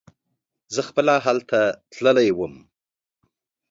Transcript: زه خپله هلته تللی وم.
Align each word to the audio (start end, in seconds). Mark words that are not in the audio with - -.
زه 0.73 0.81
خپله 0.89 1.13
هلته 1.25 1.59
تللی 1.93 2.29
وم. 2.37 2.53